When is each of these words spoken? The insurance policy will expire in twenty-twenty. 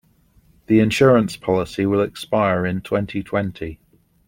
The 0.65 0.79
insurance 0.79 1.37
policy 1.37 1.85
will 1.85 2.01
expire 2.01 2.65
in 2.65 2.81
twenty-twenty. 2.81 3.79